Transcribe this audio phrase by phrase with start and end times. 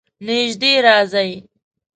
[0.27, 1.31] نژدې راځئ